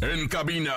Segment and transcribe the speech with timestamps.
[0.00, 0.74] En cabina,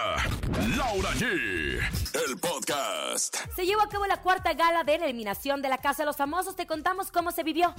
[0.75, 1.79] Laura G.
[2.27, 3.35] El podcast.
[3.55, 6.15] Se llevó a cabo la cuarta gala de la eliminación de la Casa de los
[6.15, 6.55] Famosos.
[6.55, 7.73] Te contamos cómo se vivió.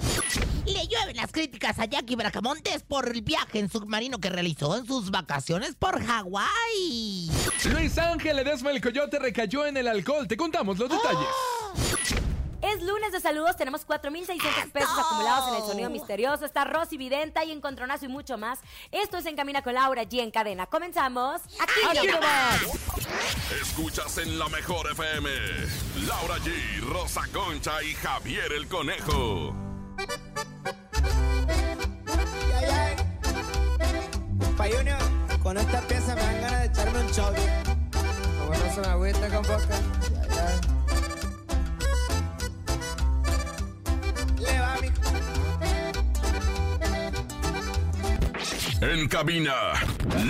[0.65, 4.85] Le llueven las críticas a Jackie Bracamontes por el viaje en submarino que realizó en
[4.85, 7.31] sus vacaciones por Hawái.
[7.73, 10.27] Luis Ángel Ledesma el Coyote recayó en el alcohol.
[10.27, 11.27] Te contamos los detalles.
[12.73, 16.45] Es lunes de saludos, tenemos 4.600 pesos acumulados en el sonido misterioso.
[16.45, 18.59] Está Rosy Videnta y Encontronazo y mucho más.
[18.91, 20.67] Esto es En Camina con Laura G en cadena.
[20.67, 22.07] Comenzamos aquí, Aquí.
[23.59, 25.29] Escuchas en la mejor FM.
[26.07, 29.55] Laura G, Rosa Concha y Javier el Conejo.
[32.55, 32.95] Ay, ay.
[34.57, 34.99] Pa' Junior,
[35.41, 37.35] con esta pieza me dan ganas de echarme un shot.
[38.39, 40.78] Como no se me agüita con boca.
[48.81, 49.73] En cabina,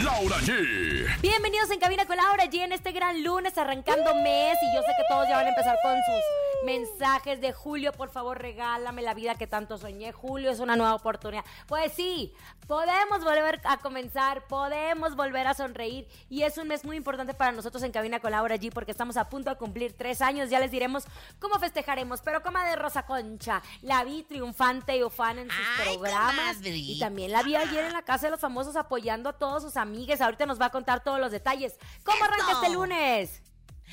[0.03, 1.21] Laura G.
[1.21, 4.87] Bienvenidos en Cabina con Laura G en este gran lunes arrancando mes y yo sé
[4.98, 6.23] que todos ya van a empezar con sus
[6.65, 10.12] mensajes de Julio, por favor regálame la vida que tanto soñé.
[10.12, 11.46] Julio es una nueva oportunidad.
[11.68, 12.34] Pues sí,
[12.68, 17.51] podemos volver a comenzar, podemos volver a sonreír y es un mes muy importante para
[17.51, 20.49] nosotros en Cabina con Laura G porque estamos a punto de cumplir tres años.
[20.49, 21.05] Ya les diremos
[21.40, 25.98] cómo festejaremos, pero coma de Rosa Concha, la vi triunfante y ufana en sus Ay,
[25.98, 29.63] programas y también la vi ayer en la casa de los famosos apoyando a todos
[29.63, 30.21] sus amigues.
[30.21, 31.77] Ahorita nos va a contar todos los detalles.
[32.04, 33.41] ¿Cómo arranca este lunes?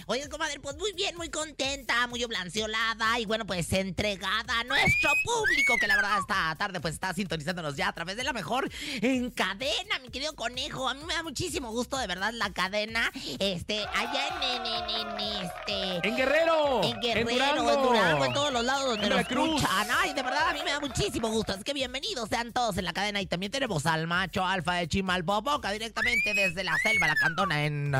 [0.06, 5.10] Oye, comadre, pues muy bien, muy contenta, muy oblanciolada y bueno, pues entregada a nuestro
[5.24, 8.70] público, que la verdad esta tarde pues está sintonizándonos ya a través de la mejor
[9.00, 10.88] en cadena, mi querido conejo.
[10.88, 14.90] A mí me da muchísimo gusto, de verdad, la cadena, este, allá en, en, en,
[14.90, 16.08] en, este...
[16.08, 16.82] En Guerrero.
[16.84, 17.82] En Guerrero, en Durango.
[17.82, 19.88] Durango, en todos los lados donde En nos escuchan.
[19.98, 21.52] Ay, de verdad, a mí me da muchísimo gusto.
[21.52, 23.20] Así que bienvenidos sean todos en la cadena.
[23.20, 27.94] Y también tenemos al macho alfa de Chimalpopoca, directamente desde la selva, la cantona, en,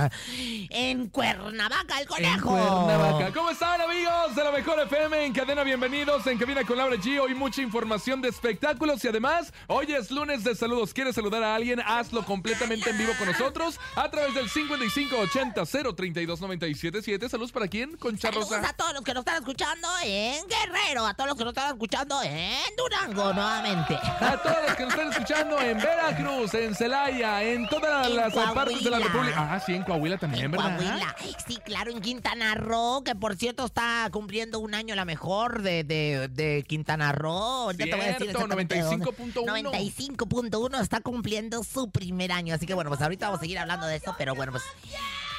[0.70, 2.51] en Cuernavaca, el En conejo.
[2.51, 3.33] Cuernavaca.
[3.33, 5.62] ¿Cómo están amigos de la Mejor FM en cadena?
[5.62, 7.20] Bienvenidos en Cabina con Laura G.
[7.20, 10.92] Hoy mucha información de espectáculos y además hoy es lunes de saludos.
[10.92, 11.80] ¿Quieres saludar a alguien?
[11.80, 15.64] Hazlo completamente en vivo con nosotros a través del 5580
[15.95, 17.29] 032 977.
[17.29, 17.96] Saludos para quién?
[17.96, 18.69] Concha Saludos Rosa.
[18.69, 21.73] a todos los que nos están escuchando en Guerrero, a todos los que nos están
[21.73, 23.95] escuchando en Durango nuevamente.
[24.20, 28.33] A todos los que nos están escuchando en Veracruz, en Celaya, en todas En las
[28.35, 28.96] partes de la.
[28.98, 29.48] República.
[29.52, 30.77] Ah, sí, en Coahuila también, En ¿verdad?
[30.77, 31.17] Coahuila.
[31.46, 35.85] Sí, claro, en Quintana Roo, que por cierto está cumpliendo un año la mejor de,
[35.85, 37.73] de, de Quintana Roo.
[37.73, 39.05] Ya te voy a decir Cierto, exactamente dónde.
[39.05, 40.48] 95.1.
[40.51, 42.55] 95.1 está cumpliendo su primer año.
[42.55, 44.64] Así que bueno, pues ahorita vamos a seguir hablando de eso, pero bueno, pues.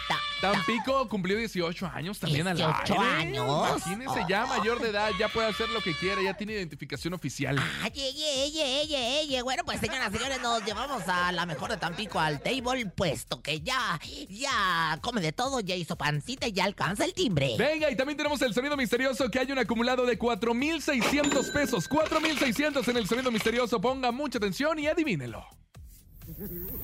[0.08, 3.16] Ta- ta- Tampico cumplió 18 años también al 18 aire.
[3.40, 3.82] años.
[3.86, 7.58] Imagínense, ya mayor de edad, ya puede hacer lo que quiera, ya tiene identificación oficial.
[7.82, 9.42] Ay, eye, eye, eye, eye.
[9.42, 13.42] Bueno, pues señoras y señores, nos llevamos a la mejor de Tampico al table, puesto
[13.42, 17.56] que ya, ya come de todo, ya hizo pancita y ya alcanza el timbre.
[17.58, 21.88] Venga, y también tenemos el sonido misterioso que hay un acumulado de 4,600 pesos.
[21.88, 23.82] 4,600 en el sonido misterioso.
[23.82, 25.46] Ponga mucha atención y adivínelo.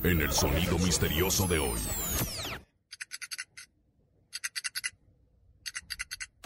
[0.02, 1.78] En el sonido misterioso de hoy.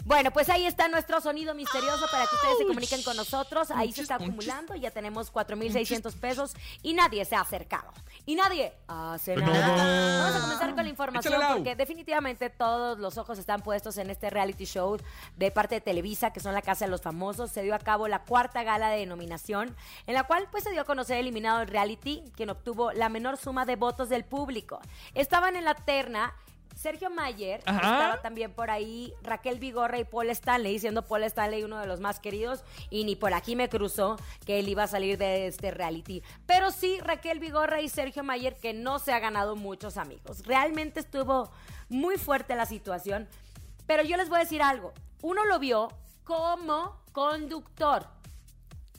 [0.09, 3.69] Bueno, pues ahí está nuestro sonido misterioso para que ustedes se comuniquen con nosotros.
[3.69, 7.93] Ahí se está acumulando, ya tenemos 4.600 pesos y nadie se ha acercado.
[8.25, 10.23] Y nadie hace nada.
[10.23, 14.31] Vamos a comenzar con la información porque definitivamente todos los ojos están puestos en este
[14.31, 14.97] reality show
[15.37, 17.51] de parte de Televisa, que son la Casa de los Famosos.
[17.51, 19.75] Se dio a cabo la cuarta gala de nominación,
[20.07, 23.09] en la cual pues se dio a conocer el eliminado el reality, quien obtuvo la
[23.09, 24.79] menor suma de votos del público.
[25.13, 26.33] Estaban en la terna
[26.75, 27.77] Sergio Mayer, Ajá.
[27.79, 31.99] estaba también por ahí Raquel Vigorra y Paul Stanley, siendo Paul Stanley uno de los
[31.99, 35.71] más queridos, y ni por aquí me cruzó que él iba a salir de este
[35.71, 36.23] reality.
[36.45, 40.45] Pero sí, Raquel Vigorra y Sergio Mayer, que no se ha ganado muchos amigos.
[40.45, 41.51] Realmente estuvo
[41.89, 43.27] muy fuerte la situación,
[43.85, 44.93] pero yo les voy a decir algo.
[45.21, 45.89] Uno lo vio
[46.23, 48.07] como conductor.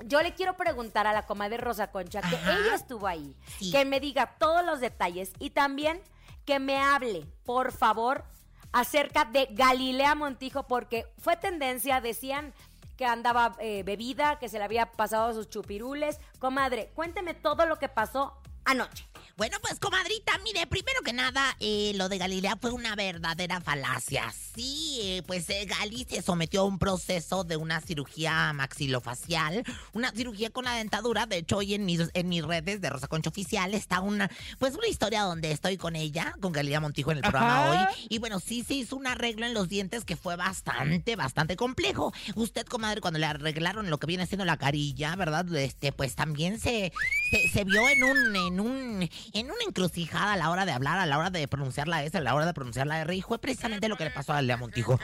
[0.05, 2.59] Yo le quiero preguntar a la comadre Rosa Concha que Ajá.
[2.59, 3.71] ella estuvo ahí, Sí.
[3.71, 6.01] que me diga todos los detalles y también
[6.51, 8.25] que me hable, por favor,
[8.73, 12.53] acerca de Galilea Montijo, porque fue tendencia, decían
[12.97, 16.19] que andaba eh, bebida, que se le había pasado sus chupirules.
[16.41, 19.07] Comadre, cuénteme todo lo que pasó anoche.
[19.37, 24.33] Bueno, pues comadrita, mire, primero que nada, eh, lo de Galilea fue una verdadera falacia.
[24.55, 30.11] Sí, eh, pues eh, Gali se sometió a un proceso de una cirugía maxilofacial, una
[30.11, 31.27] cirugía con la dentadura.
[31.27, 34.75] De hecho, hoy en mis, en mis redes de Rosa Concha Oficial está una, pues
[34.75, 37.91] una historia donde estoy con ella, con Galilea Montijo en el programa Ajá.
[37.91, 38.07] hoy.
[38.11, 42.13] Y bueno, sí se hizo un arreglo en los dientes que fue bastante, bastante complejo.
[42.35, 45.47] Usted, comadre, cuando le arreglaron lo que viene siendo la carilla, ¿verdad?
[45.55, 46.93] Este, pues también se,
[47.31, 50.99] se, se vio en un, en un, en una encrucijada a la hora de hablar,
[50.99, 53.23] a la hora de pronunciar la S, a la hora de pronunciar la R, y
[53.23, 54.99] fue precisamente lo que le pasó a Galilea Montijo.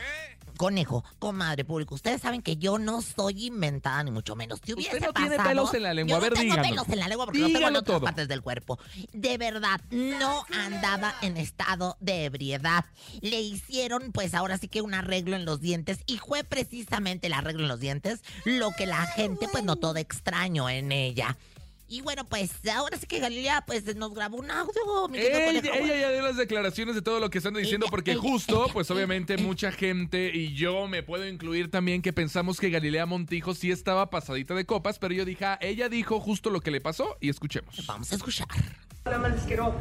[0.57, 4.59] Conejo, comadre público, ustedes saben que yo no soy inventada ni mucho menos.
[4.65, 6.13] Si hubiese Usted no tiene pasado- pelos en la lengua.
[6.13, 6.71] Yo A ver, no tengo díganos.
[6.71, 8.05] pelos en la lengua porque los tengo en otras todo.
[8.07, 8.79] partes del cuerpo.
[9.13, 12.87] De verdad, no andaba en estado de ebriedad.
[13.21, 17.35] Le hicieron, pues ahora sí que un arreglo en los dientes y fue precisamente el
[17.35, 21.37] arreglo en los dientes lo que la gente pues notó de extraño en ella.
[21.89, 25.09] Y bueno, pues ahora sí que Galilea pues nos grabó un audio.
[25.09, 28.13] mi Ella, ella ya dio las declaraciones de todo lo que están diciendo Ella- porque
[28.13, 32.71] ella- justo, pues obviamente mucha gente y yo me puedo incluir también que pensamos que
[32.71, 36.61] Galilea Montijo sí estaba pasadita de copas, pero yo dije, ah, ella dijo justo lo
[36.61, 37.87] que le pasó y escuchemos.
[37.87, 38.49] Vamos a escuchar.
[39.05, 39.73] Nada más les quiero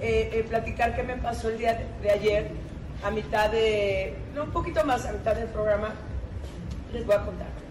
[0.00, 2.50] eh, eh, platicar qué me pasó el día de, de ayer,
[3.04, 5.94] a mitad de, no, un poquito más, a mitad del programa.
[6.92, 7.61] Les voy a contar.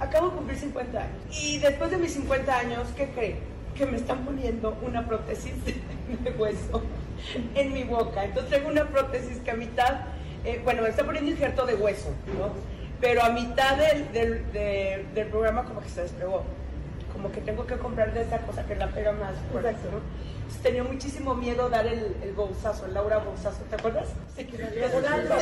[0.00, 1.42] Acabo de cumplir 50 años.
[1.42, 3.38] Y después de mis 50 años, ¿qué creen?
[3.74, 6.82] Que me están poniendo una prótesis de, hueso
[7.54, 8.24] en mi boca.
[8.24, 10.00] Entonces tengo una prótesis que a mitad,
[10.44, 12.50] eh, bueno, me está poniendo injerto de hueso, ¿no?
[13.00, 16.44] Pero a mitad del, del, de- del programa como que se despegó
[17.12, 20.00] como que tengo que comprar de esa cosa que la pega más fuerte, ¿no?
[20.38, 24.08] Entonces, tenía muchísimo miedo dar el, el bolsazo, el Laura bolsazo, ¿te acuerdas?
[24.36, 25.34] Sí, que salía volando,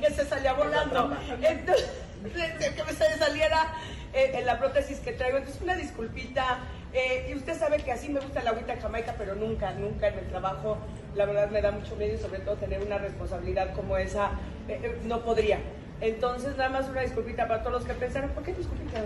[0.00, 1.14] que se salía volando.
[1.42, 1.90] Entonces,
[2.32, 3.74] que me saliera
[4.12, 5.38] eh, en la prótesis que traigo.
[5.38, 6.60] Entonces, una disculpita.
[6.92, 10.18] eh, y usted sabe que así me gusta la agüita jamaica, pero nunca, nunca en
[10.18, 10.78] el trabajo,
[11.14, 14.30] la verdad me da mucho miedo y sobre todo tener una responsabilidad como esa,
[14.68, 15.58] eh, eh, no podría.
[16.00, 19.00] Entonces, nada más una disculpita para todos los que pensaron, ¿por qué disculpita?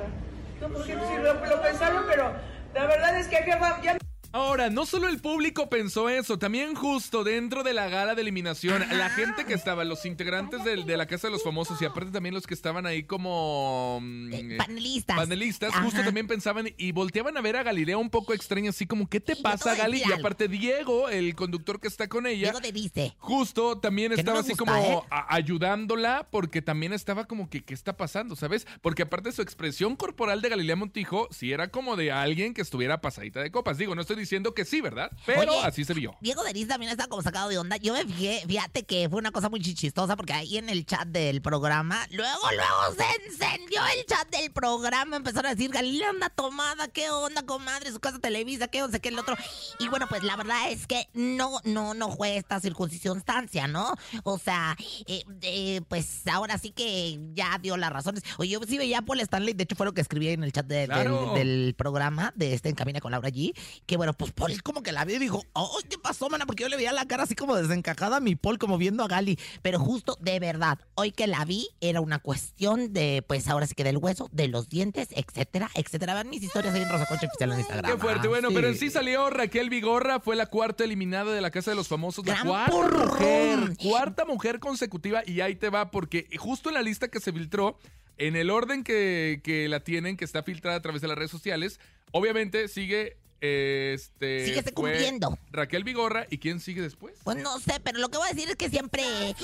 [0.60, 2.32] No, porque sí, lo, lo pensaron, pero
[2.74, 3.97] la verdad es que jefa, ya
[4.32, 8.84] Ahora, no solo el público pensó eso, también justo dentro de la gala de eliminación,
[8.96, 12.10] la gente que estaba, los integrantes del- de, la Casa de los Famosos y aparte
[12.12, 14.00] también los que estaban ahí como...
[14.02, 15.16] mm, Eh, eh, panelistas.
[15.16, 19.08] Panelistas, justo también pensaban y volteaban a ver a Galilea un poco extraño, así como,
[19.08, 20.02] ¿qué te Sí, pasa, Gali?
[20.06, 23.14] Y aparte Diego, el conductor que está con ella, Diego de dice.
[23.18, 25.16] justo también no estaba así gusta, como ¿eh?
[25.28, 28.36] ayudándola porque también estaba como que, ¿qué está pasando?
[28.36, 28.66] ¿Sabes?
[28.82, 33.00] Porque aparte su expresión corporal de Galilea Montijo sí era como de alguien que estuviera
[33.00, 33.78] pasadita de copas.
[33.78, 35.10] Digo, no estoy diciendo que sí, ¿verdad?
[35.26, 36.14] Pero Oye, así se vio.
[36.20, 37.76] Diego Denis también está como sacado de onda.
[37.76, 41.06] Yo me fijé, fíjate que fue una cosa muy chistosa porque ahí en el chat
[41.08, 45.16] del programa, luego, luego se encendió el chat del programa.
[45.16, 47.90] Empezaron a decir, Galilea anda tomada, ¿qué onda, comadre?
[47.92, 48.98] Su casa Televisa, ¿qué onda?
[48.98, 49.36] ¿Qué el otro?
[49.78, 53.94] Y bueno, pues la verdad es que no, no, no fue esta circunstancia, ¿no?
[54.24, 54.76] O sea,
[55.06, 58.22] eh, eh, pues ahora sí que ya dio las razones.
[58.38, 60.52] Oye, yo sí veía a Paul Stanley, de hecho fue lo que escribí en el
[60.52, 61.32] chat de- Claro.
[61.34, 63.52] del, del programa de este En Camina con Laura G.
[63.86, 66.46] Que bueno, pues Paul como que la vio y dijo, ¡ay, qué pasó, mana!
[66.46, 69.08] Porque yo le veía la cara así como desencajada a mi Paul, como viendo a
[69.08, 69.38] Gali.
[69.62, 73.74] Pero justo, de verdad, hoy que la vi, era una cuestión de, pues ahora sí
[73.74, 76.14] que del hueso, de los dientes, etcétera, etcétera.
[76.14, 77.92] Vean mis historias ahí en Rosa Concha Oficial en Instagram.
[77.92, 78.26] Qué fuerte.
[78.26, 81.76] Ah, Bueno, pero sí salió Raquel Vigorra, fue la cuarta eliminada de la Casa de
[81.76, 82.26] los Famosos.
[82.26, 83.08] La Gran cuarta porrón.
[83.08, 83.76] mujer.
[83.78, 85.22] Cuarta mujer consecutiva.
[85.26, 87.78] Y ahí te va, porque justo en la lista que se filtró,
[88.16, 91.30] en el orden que, que la tienen, que está filtrada a través de las redes
[91.30, 91.80] sociales,
[92.12, 93.16] obviamente sigue.
[93.40, 95.38] Este, Síguese cumpliendo.
[95.52, 96.26] Raquel Vigorra.
[96.30, 97.14] ¿Y quién sigue después?
[97.24, 99.02] Pues no sé, pero lo que voy a decir es que siempre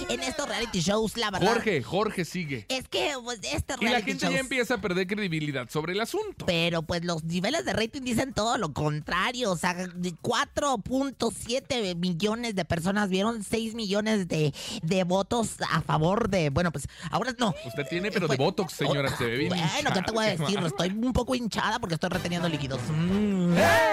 [0.08, 1.46] en estos reality shows, la verdad.
[1.52, 2.66] Jorge, Jorge sigue.
[2.68, 5.92] Es que pues, este Y la reality gente shows- ya empieza a perder credibilidad sobre
[5.92, 6.44] el asunto.
[6.46, 9.52] Pero pues los niveles de rating dicen todo lo contrario.
[9.52, 14.52] O sea, de 4.7 millones de personas vieron 6 millones de,
[14.82, 16.50] de votos a favor de.
[16.50, 17.54] Bueno, pues ahora no.
[17.64, 19.16] Usted tiene, pero de Pues, Botox, señora.
[19.16, 20.58] Se ve bien Bueno, ¿qué te voy a decir?
[20.64, 22.80] Estoy un poco hinchada porque estoy reteniendo líquidos.
[22.90, 23.56] Mm.
[23.56, 23.83] ¡Eh!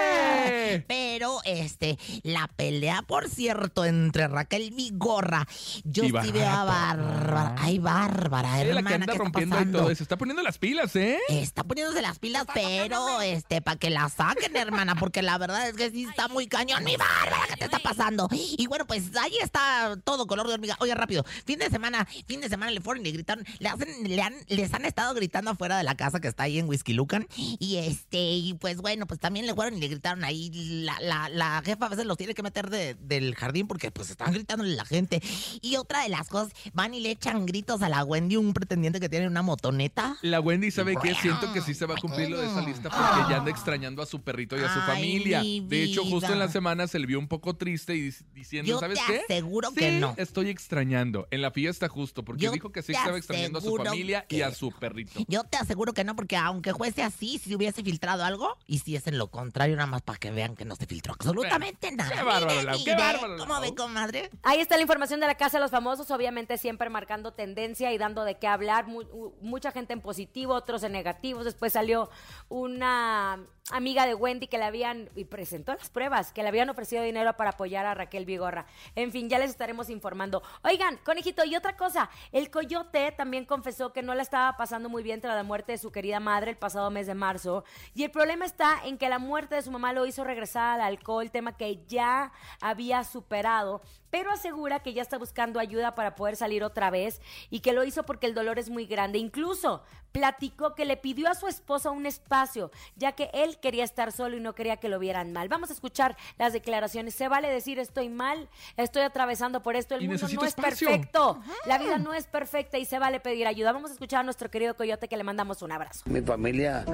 [0.80, 5.46] Pero, este, la pelea, por cierto, entre Raquel Vigorra,
[5.84, 7.54] yo Y sí veo a Bárbara.
[7.58, 9.78] Ay, Bárbara, Es la hermana, que anda ¿qué está rompiendo pasando?
[9.80, 9.94] todo.
[9.94, 11.18] Se está poniendo las pilas, ¿eh?
[11.28, 15.74] Está poniéndose las pilas, pero este, para que la saquen, hermana, porque la verdad es
[15.74, 16.84] que sí está muy cañón.
[16.84, 18.28] Mi bárbara, ¿qué te está pasando?
[18.32, 20.76] Y bueno, pues ahí está todo color de hormiga.
[20.80, 23.88] Oye, rápido, fin de semana, fin de semana le fueron y le gritaron, le hacen,
[24.04, 26.92] le han, les han estado gritando afuera de la casa que está ahí en Whisky
[26.92, 27.26] Lucan.
[27.36, 30.50] Y este, y pues bueno, pues también le fueron y le gritaron ahí.
[30.62, 34.10] La, la, la jefa a veces los tiene que meter de- del jardín porque pues
[34.10, 35.20] están gritándole la gente.
[35.60, 39.00] Y otra de las cosas, van y le echan gritos a la Wendy, un pretendiente
[39.00, 40.16] que tiene una motoneta.
[40.22, 42.90] La Wendy sabe que siento que sí se va a cumplir lo de esa lista
[42.90, 45.40] porque ya anda extrañando a su perrito y a su Ay, familia.
[45.42, 48.24] mi De hecho, justo en la semana se le vio un poco triste y dic-
[48.32, 49.20] diciendo, Yo ¿sabes te qué?
[49.24, 50.14] aseguro Sí, que no.
[50.16, 51.26] estoy extrañando.
[51.30, 54.40] En la fiesta justo, porque Yo dijo que sí estaba extrañando a su familia y
[54.42, 55.20] a su perrito.
[55.28, 58.96] Yo te aseguro que no, porque aunque fuese así, si hubiese filtrado algo, y si
[58.96, 62.10] es en lo contrario, nada más para que vean que no se filtró absolutamente nada.
[62.16, 64.30] qué bárbaro, Lau, qué bárbaro, ¿Cómo ve, comadre?
[64.42, 67.98] Ahí está la información de la Casa de los Famosos, obviamente siempre marcando tendencia y
[67.98, 68.86] dando de qué hablar.
[68.86, 71.44] Mu- mucha gente en positivo, otros en negativos.
[71.44, 72.10] Después salió
[72.48, 77.02] una amiga de Wendy que le habían, y presentó las pruebas, que le habían ofrecido
[77.02, 78.66] dinero para apoyar a Raquel Vigorra.
[78.96, 80.42] En fin, ya les estaremos informando.
[80.64, 85.02] Oigan, conejito, y otra cosa, el coyote también confesó que no la estaba pasando muy
[85.02, 87.64] bien tras la muerte de su querida madre el pasado mes de marzo.
[87.94, 90.86] Y el problema está en que la muerte de su mamá lo hizo regresar al
[90.86, 96.36] alcohol, tema que ya había superado pero asegura que ya está buscando ayuda para poder
[96.36, 99.18] salir otra vez y que lo hizo porque el dolor es muy grande.
[99.18, 104.12] Incluso platicó que le pidió a su esposa un espacio, ya que él quería estar
[104.12, 105.48] solo y no quería que lo vieran mal.
[105.48, 107.14] Vamos a escuchar las declaraciones.
[107.14, 110.88] Se vale decir estoy mal, estoy atravesando por esto, el Y mundo no es espacio.
[110.88, 113.72] perfecto, la vida no es perfecta y se vale pedir ayuda.
[113.72, 116.02] Vamos a escuchar a nuestro querido Coyote que le mandamos un abrazo.
[116.04, 116.84] Mi familia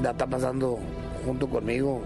[0.00, 0.78] la está pasando
[1.26, 2.02] junto conmigo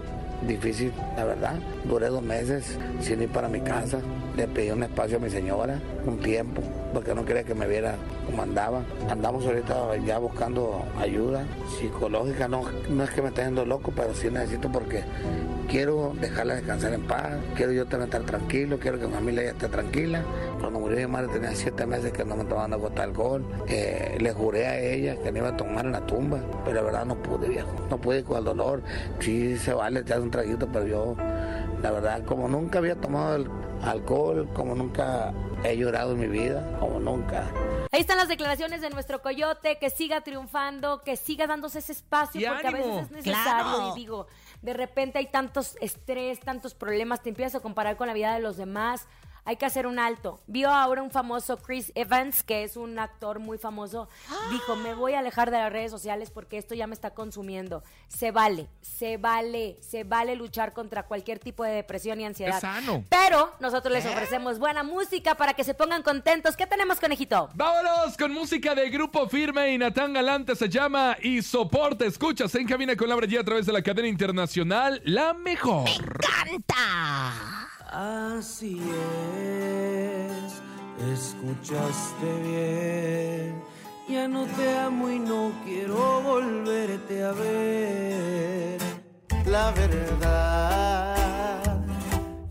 [0.47, 1.55] difícil, la verdad.
[1.85, 3.99] Duré dos meses sin ir para mi casa.
[4.35, 6.61] Le pedí un espacio a mi señora, un tiempo,
[6.93, 8.83] porque no quería que me viera como andaba.
[9.09, 11.43] Andamos ahorita ya buscando ayuda
[11.77, 12.47] psicológica.
[12.47, 15.03] No, no es que me esté yendo loco, pero sí necesito porque
[15.69, 17.37] quiero dejarla descansar en paz.
[17.55, 20.23] Quiero yo también estar tranquilo, quiero que mi familia ya esté tranquila.
[20.59, 23.45] Cuando murió mi madre tenía siete meses que no me tomaba una gota de alcohol.
[23.67, 26.81] Eh, le juré a ella que no iba a tomar en la tumba, pero la
[26.81, 27.69] verdad no pude, viejo.
[27.89, 28.81] No pude con el dolor.
[29.19, 31.15] Sí se vale, te das un traguito, pero yo,
[31.81, 33.47] la verdad, como nunca había tomado el
[33.83, 35.33] alcohol, como nunca
[35.63, 37.45] he llorado en mi vida, como nunca.
[37.91, 42.39] Ahí están las declaraciones de nuestro coyote, que siga triunfando, que siga dándose ese espacio,
[42.41, 43.43] Y porque a veces es necesario.
[43.43, 43.93] Claro.
[43.93, 44.27] Y digo,
[44.61, 48.41] de repente hay tantos estrés, tantos problemas, te empiezas a comparar con la vida de
[48.41, 49.07] los demás.
[49.45, 50.39] Hay que hacer un alto.
[50.47, 54.07] Vio ahora un famoso Chris Evans, que es un actor muy famoso.
[54.51, 57.83] Dijo, me voy a alejar de las redes sociales porque esto ya me está consumiendo.
[58.07, 62.55] Se vale, se vale, se vale luchar contra cualquier tipo de depresión y ansiedad.
[62.55, 63.03] Es sano.
[63.09, 66.55] Pero nosotros les ofrecemos buena música para que se pongan contentos.
[66.55, 67.49] ¿Qué tenemos, conejito?
[67.53, 72.05] Vámonos con música de Grupo Firme y Natán Galante se llama Y Soporte.
[72.05, 75.89] Escuchas en cabina con Laura G a través de la cadena internacional La Mejor.
[76.19, 77.78] ¡Canta!
[77.91, 78.79] Así
[79.35, 80.61] es,
[81.11, 83.63] escuchaste bien.
[84.07, 88.79] Ya no te amo y no quiero volverte a ver.
[89.47, 91.15] La verdad,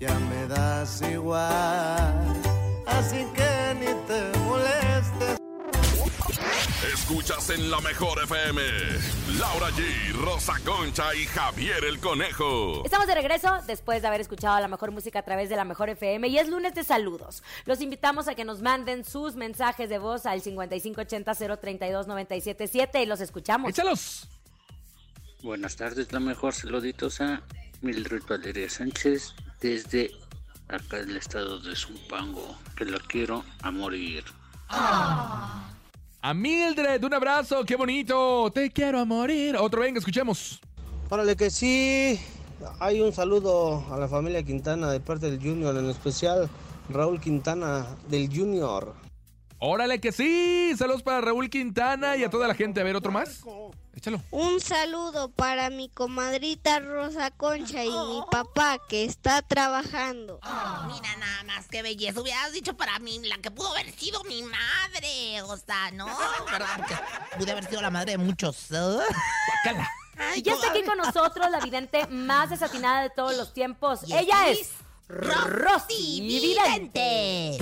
[0.01, 2.43] ya me das igual.
[2.87, 3.58] Así que
[7.09, 8.61] Escuchas en la mejor FM.
[9.39, 12.85] Laura G, Rosa Concha y Javier el Conejo.
[12.85, 15.89] Estamos de regreso después de haber escuchado la mejor música a través de la mejor
[15.89, 17.43] FM y es lunes de saludos.
[17.65, 23.71] Los invitamos a que nos manden sus mensajes de voz al 5580-032-977 y los escuchamos.
[23.71, 24.29] Échalos.
[25.43, 27.41] Buenas tardes, la mejor saluditos a
[27.81, 30.11] Mildred Valeria Sánchez desde
[30.69, 34.25] acá del estado de Zumpango, que la quiero a morir.
[36.21, 38.51] A Mildred, un abrazo, qué bonito.
[38.53, 39.57] Te quiero a morir.
[39.57, 40.61] Otro, venga, escuchemos.
[41.09, 42.19] Órale que sí.
[42.81, 46.49] Hay un saludo a la familia Quintana de parte del Junior, en especial
[46.89, 48.95] Raúl Quintana del Junior.
[49.61, 50.73] Órale que sí.
[50.77, 52.81] Saludos para Raúl Quintana y a toda la gente.
[52.81, 53.45] A ver, otro más.
[53.99, 54.23] Échalo.
[54.31, 60.39] Un saludo para mi comadrita Rosa Concha y mi papá que está trabajando.
[60.87, 62.21] Mira nada más qué belleza.
[62.21, 65.43] Hubieras dicho para mí la que pudo haber sido mi madre.
[65.43, 66.07] O sea, ¿no?
[66.53, 66.69] ¿Verdad?
[66.77, 66.95] Porque
[67.39, 68.69] pude haber sido la madre de muchos.
[70.17, 74.03] Ay, Y ya está aquí con nosotros la vidente más desatinada de todos los tiempos.
[74.07, 74.71] Y Ella es es
[75.09, 77.59] Rosy Vidente.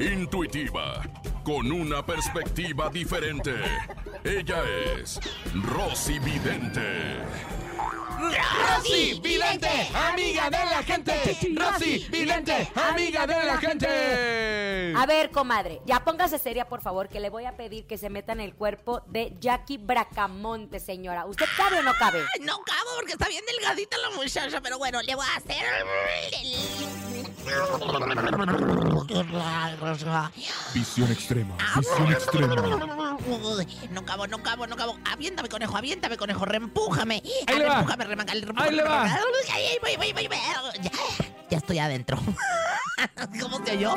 [0.00, 1.02] Intuitiva,
[1.44, 3.54] con una perspectiva diferente.
[4.24, 4.62] Ella
[4.96, 5.20] es
[5.62, 7.18] Rosy Vidente.
[8.18, 11.12] Rosy Vidente, amiga de la gente.
[11.54, 14.94] Rosy Vidente, amiga de la gente.
[14.96, 18.08] A ver, comadre, ya póngase seria, por favor, que le voy a pedir que se
[18.08, 21.26] meta en el cuerpo de Jackie Bracamonte, señora.
[21.26, 22.20] ¿Usted cabe o no cabe?
[22.20, 25.62] Ay, no cabo porque está bien delgadita la muchacha, pero bueno, le voy a hacer.
[30.72, 32.54] Visión extrema, visión extrema.
[33.90, 34.98] No cabo, no cabo, no cabo.
[35.10, 37.22] Aviéntame, conejo, aviéntame, conejo, reempújame.
[37.46, 37.74] Ahí le va.
[37.74, 39.04] Reempújame, remanga, reempújame, Ahí le va.
[40.82, 40.90] Ya,
[41.50, 42.18] ya estoy adentro.
[43.40, 43.94] ¿Cómo se oyó?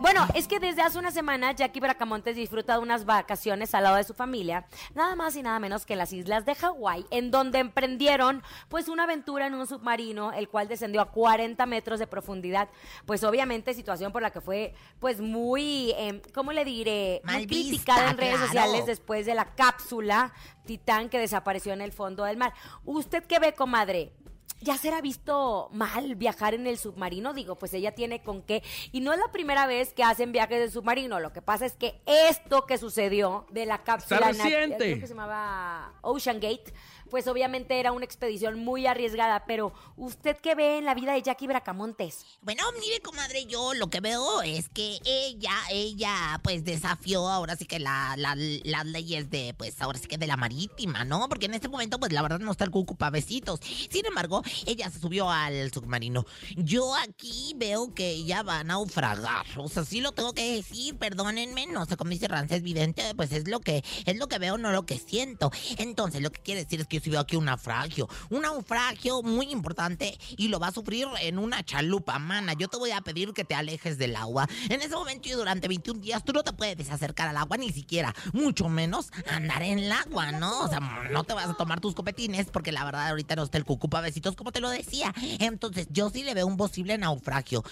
[0.00, 3.96] Bueno, es que desde hace una semana Jackie Bracamontes disfruta de unas vacaciones al lado
[3.96, 4.64] de su familia,
[4.94, 8.88] nada más y nada menos que en las islas de Hawái, en donde emprendieron pues
[8.88, 12.68] una aventura en un submarino, el cual descendió a 40 metros de profundidad.
[13.06, 17.20] Pues obviamente situación por la que fue pues muy, eh, ¿cómo le diré?
[17.24, 18.46] Muy Mal vista, criticada en redes claro.
[18.46, 20.32] sociales después de la cápsula
[20.64, 22.54] Titán que desapareció en el fondo del mar.
[22.84, 24.12] ¿Usted qué ve, comadre?
[24.60, 27.32] ¿Ya será visto mal viajar en el submarino?
[27.32, 28.62] Digo, pues ella tiene con qué.
[28.92, 31.20] Y no es la primera vez que hacen viajes de submarino.
[31.20, 34.32] Lo que pasa es que esto que sucedió de la cápsula...
[34.32, 36.72] Creo que se llamaba Ocean Gate.
[37.10, 39.44] pues obviamente era una expedición muy arriesgada.
[39.46, 42.26] Pero, ¿usted qué ve en la vida de Jackie Bracamontes?
[42.42, 47.64] Bueno, mire, comadre, yo lo que veo es que ella, ella, pues desafió ahora sí
[47.64, 51.28] que la, la- las leyes de, pues ahora sí que de la marítima, ¿no?
[51.28, 53.60] Porque en este momento, pues la verdad no está el cucu pa' besitos.
[53.62, 56.24] Sin embargo, ella se subió al submarino.
[56.56, 59.46] Yo aquí veo que ella va a naufragar.
[59.56, 63.32] O sea, sí lo tengo que decir, perdónenme, no sé cómo dice Rancés Vidente, pues
[63.32, 65.50] es lo que, es lo que veo, no lo que siento.
[65.78, 68.08] Entonces, lo que quiere decir es que yo sí aquí un naufragio.
[68.30, 72.54] Un naufragio muy importante y lo va a sufrir en una chalupa, mana.
[72.54, 74.48] Yo te voy a pedir que te alejes del agua.
[74.68, 77.72] En ese momento y durante 21 días tú no te puedes acercar al agua ni
[77.72, 80.64] siquiera, mucho menos andar en el agua, ¿no?
[80.64, 83.58] O sea, no te vas a tomar tus copetines porque la verdad ahorita no está
[83.58, 85.12] el cucupa besitos como te lo decía.
[85.40, 87.64] Entonces, yo sí le veo un posible naufragio.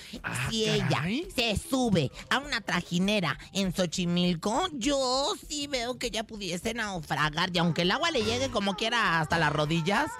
[0.50, 1.02] si ella
[1.34, 7.50] se sube a una trajinera en Xochimilco, yo sí veo que ella pudiese naufragar.
[7.54, 10.10] Y aunque el agua le llegue como quiera hasta las rodillas,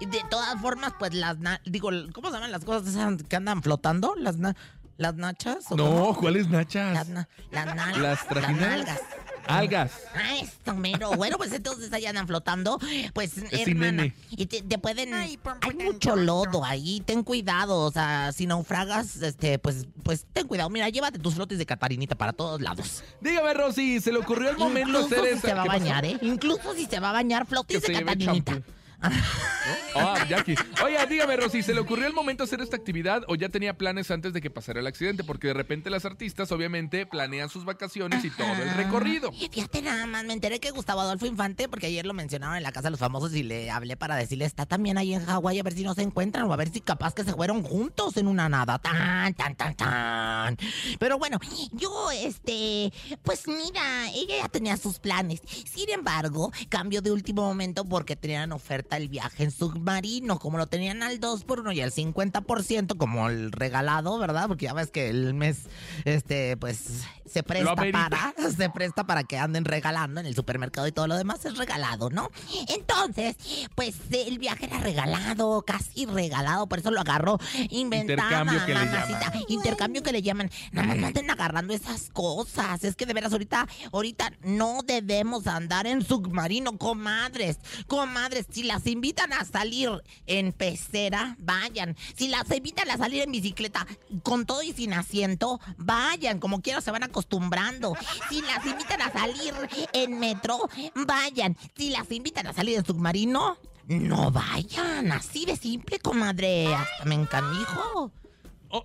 [0.00, 1.38] de todas formas, pues las...
[1.38, 4.14] na- Digo, ¿cómo se llaman las cosas esas que andan flotando?
[4.16, 4.54] ¿Las, na-
[4.96, 5.70] las nachas?
[5.70, 6.14] ¿o No?
[6.18, 6.94] ¿cuáles nachas?
[6.94, 7.98] Las, na- las nalgas.
[7.98, 8.76] Las trajineras.
[8.86, 9.00] nalgas.
[9.46, 9.92] Algas.
[10.14, 11.10] Ah, esto mero.
[11.12, 12.78] Bueno, pues entonces ahí andan flotando.
[13.12, 13.92] Pues, hermana.
[13.92, 14.14] nene.
[14.30, 15.14] Y te, te pueden.
[15.14, 15.38] hay
[15.82, 17.02] mucho lodo ahí.
[17.04, 17.78] Ten cuidado.
[17.80, 20.70] O sea, si naufragas, este, pues, pues ten cuidado.
[20.70, 23.02] Mira, llévate tus flotes de catarinita para todos lados.
[23.20, 25.48] Dígame, Rosy, ¿se le ocurrió el momento Incluso hacer si esa?
[25.48, 26.18] se va a bañar, ¿eh?
[26.22, 28.62] Incluso si se va a bañar, flotes de catarinita.
[29.00, 30.54] Ah, Jackie.
[30.84, 34.10] Oiga, dígame, Rosy, ¿se le ocurrió el momento hacer esta actividad o ya tenía planes
[34.10, 35.24] antes de que pasara el accidente?
[35.24, 39.32] Porque de repente las artistas obviamente planean sus vacaciones y todo el recorrido.
[39.32, 42.72] Fíjate nada más, me enteré que Gustavo Adolfo Infante, porque ayer lo mencionaron en la
[42.72, 45.62] casa de los famosos y le hablé para decirle, está también ahí en Hawái a
[45.62, 48.26] ver si no se encuentran o a ver si capaz que se fueron juntos en
[48.28, 48.78] una nada.
[48.78, 50.58] Tan, tan, tan, tan.
[50.98, 51.38] Pero bueno,
[51.72, 55.40] yo, este, pues mira, ella ya tenía sus planes.
[55.46, 58.52] Sin embargo, cambió de último momento porque tenían
[58.86, 62.96] oferta el viaje en submarino, como lo tenían al 2 por 1 y al 50%,
[62.96, 64.48] como el regalado, ¿verdad?
[64.48, 65.62] Porque ya ves que el mes,
[66.04, 70.92] este, pues, se presta para, se presta para que anden regalando en el supermercado y
[70.92, 72.30] todo lo demás es regalado, ¿no?
[72.68, 73.36] Entonces,
[73.74, 77.38] pues el viaje era regalado, casi regalado, por eso lo agarró
[77.70, 79.44] inventada, Intercambio que le llaman.
[79.48, 80.50] Intercambio que le llaman.
[80.72, 82.84] Nada más no anden agarrando esas cosas.
[82.84, 87.58] Es que de veras ahorita, ahorita no debemos andar en submarino, comadres.
[87.86, 91.96] Comadres, si las invitan a salir en pecera, vayan.
[92.14, 93.86] Si las invitan a salir en bicicleta,
[94.22, 96.40] con todo y sin asiento, vayan.
[96.40, 97.94] Como quiera se van acostumbrando.
[98.28, 99.54] Si las invitan a salir
[99.94, 101.56] en metro, vayan.
[101.74, 105.10] Si las invitan a salir en submarino, no vayan.
[105.10, 106.74] Así de simple, comadre.
[106.74, 108.12] Hasta me encanijo.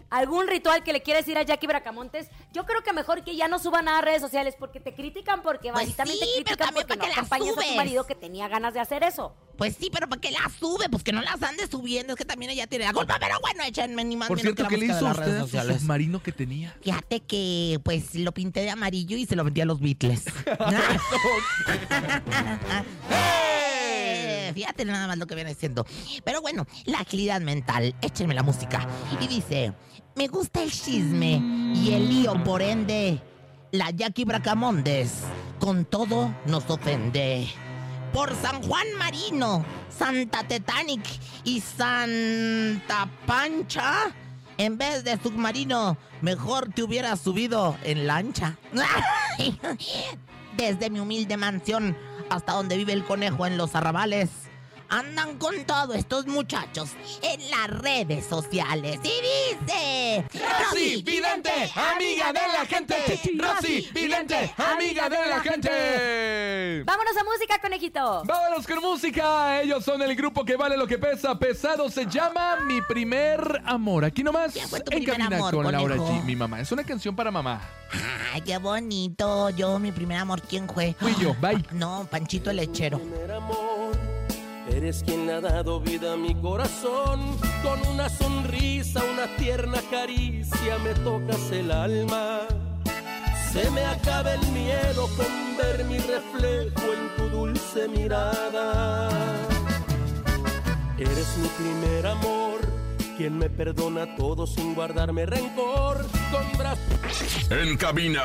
[0.09, 2.27] ¿Algún ritual que le quieres decir a Jackie Bracamontes?
[2.53, 5.41] Yo creo que mejor que ya no suban nada a redes sociales porque te critican
[5.41, 7.75] porque Pues básicamente sí, pero critican también porque no para que la acompañas a tu
[7.75, 9.33] marido que tenía ganas de hacer eso.
[9.57, 10.89] Pues sí, pero ¿para qué las sube?
[10.89, 12.13] Pues que no las ande subiendo.
[12.13, 13.17] Es que también ella tiene la culpa.
[13.19, 15.29] Pero bueno, échenme ni más Por cierto, que ¿qué la le hizo a las redes
[15.29, 15.81] usted a su sociales.
[15.81, 16.75] submarino que tenía?
[16.81, 20.25] Fíjate que, pues, lo pinté de amarillo y se lo vendí a los Beatles.
[24.53, 25.85] Fíjate nada más lo que viene siendo.
[26.23, 27.95] Pero bueno, la agilidad mental.
[28.01, 28.87] Échenme la música.
[29.19, 29.73] Y dice,
[30.15, 31.41] me gusta el chisme
[31.75, 33.21] y el lío, por ende.
[33.71, 35.11] La Jackie Bracamondes
[35.59, 37.47] con todo nos ofende.
[38.11, 41.01] Por San Juan Marino, Santa Titanic
[41.45, 44.11] y Santa Pancha.
[44.57, 48.57] En vez de submarino, mejor te hubieras subido en lancha.
[50.57, 51.95] Desde mi humilde mansión
[52.31, 54.50] hasta donde vive el conejo en los arrabales.
[54.91, 56.89] Andan con todos estos muchachos
[57.21, 58.99] en las redes sociales.
[59.03, 60.25] Y dice...
[60.33, 62.95] Rosy Vidente, amiga de la gente.
[63.37, 66.83] Rosy Vidente, amiga de la gente.
[66.83, 68.23] Vámonos a música, conejito.
[68.25, 69.61] Vámonos con música.
[69.61, 71.39] Ellos son el grupo que vale lo que pesa.
[71.39, 74.03] Pesado se llama Mi Primer Amor.
[74.03, 75.95] Aquí nomás ¿Quién fue tu en amor, con Laura?
[75.95, 76.23] G.
[76.25, 76.59] Mi mamá.
[76.59, 77.61] Es una canción para mamá.
[78.33, 79.51] Ay, qué bonito.
[79.51, 80.95] Yo, mi primer amor, ¿quién fue?
[80.99, 81.33] Fui yo.
[81.35, 81.65] Bye.
[81.71, 82.99] No, Panchito lechero.
[82.99, 83.70] primer amor.
[84.81, 87.37] Eres quien ha dado vida a mi corazón.
[87.61, 92.39] Con una sonrisa, una tierna caricia me tocas el alma.
[93.53, 99.07] Se me acaba el miedo con ver mi reflejo en tu dulce mirada.
[100.97, 102.50] Eres mi primer amor,
[103.21, 106.03] quien me perdona todo sin guardarme rencor.
[106.31, 108.23] Con brazos En cabina,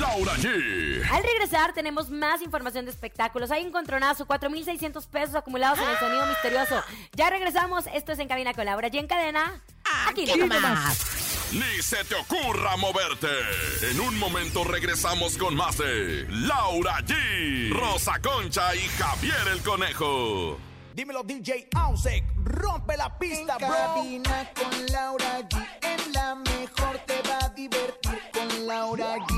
[0.00, 1.08] Laura G.
[1.08, 3.52] Al regresar tenemos más información de espectáculos.
[3.52, 6.82] Hay encontronazo, 4.600 pesos acumulados en el sonido misterioso.
[7.12, 7.84] Ya regresamos.
[7.94, 8.88] Esto es En Cabina con Laura.
[8.90, 9.62] Y en cadena,
[10.08, 10.62] aquí ¿Qué nomás.
[10.62, 11.52] más?
[11.52, 13.28] Ni se te ocurra moverte.
[13.88, 20.58] En un momento regresamos con más de Laura G, Rosa Concha y Javier el Conejo.
[20.98, 23.68] Dímelo DJ Ausek, rompe la pista, En bro.
[23.68, 25.56] cabina con Laura G.
[25.82, 29.37] En la mejor te va a divertir con Laura G.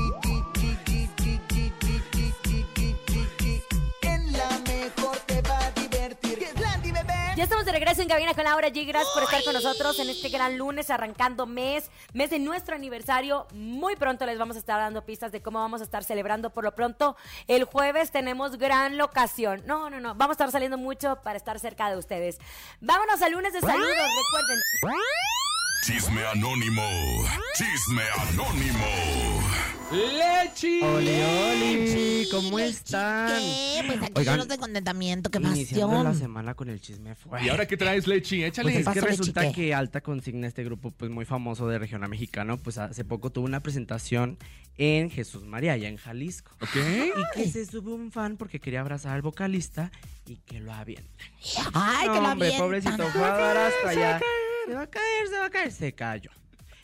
[7.41, 8.85] Ya estamos de regreso en cabina con Laura G.
[8.85, 13.47] Gracias por estar con nosotros en este gran lunes, arrancando mes, mes de nuestro aniversario.
[13.51, 16.51] Muy pronto les vamos a estar dando pistas de cómo vamos a estar celebrando.
[16.51, 17.15] Por lo pronto,
[17.47, 19.63] el jueves tenemos gran locación.
[19.65, 20.13] No, no, no.
[20.13, 22.37] Vamos a estar saliendo mucho para estar cerca de ustedes.
[22.79, 23.87] Vámonos al lunes de saludos.
[23.89, 24.59] Recuerden,
[25.83, 26.83] Chisme anónimo.
[27.55, 28.85] Chisme anónimo.
[29.91, 30.79] ¡Lechi!
[30.83, 32.27] ¡Oli, oli!
[32.31, 33.27] ¿Cómo están?
[33.29, 33.83] ¿Qué?
[33.87, 36.19] Pues aquí Oigan, de contentamiento, qué Iniciando la pasión.
[36.19, 37.45] semana con el chisme fuerte.
[37.45, 38.43] ¿Y ahora qué traes, Lechi?
[38.43, 38.71] Échale.
[38.71, 42.57] Pues es que resulta que Alta Consigna, este grupo pues muy famoso de regional mexicano,
[42.57, 44.37] pues hace poco tuvo una presentación
[44.77, 46.51] en Jesús María, allá en Jalisco.
[46.61, 46.75] ¿Ok?
[46.75, 49.91] Y que se sube un fan porque quería abrazar al vocalista
[50.25, 51.27] y que lo avientan.
[51.73, 52.59] Ay, que lo hombre, avientan.
[52.59, 54.19] pobrecito, fue a dar hasta allá.
[54.65, 56.31] Se va a caer, se va a caer, se cayó.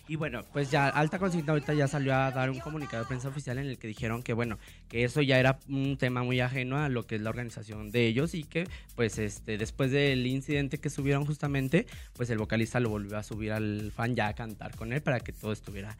[0.09, 3.27] Y bueno, pues ya Alta Consigna ahorita ya salió a dar un comunicado de prensa
[3.27, 6.77] oficial en el que dijeron que bueno, que eso ya era un tema muy ajeno
[6.77, 10.79] a lo que es la organización de ellos y que pues este después del incidente
[10.79, 14.75] que subieron justamente, pues el vocalista lo volvió a subir al fan ya a cantar
[14.77, 15.97] con él para que todo estuviera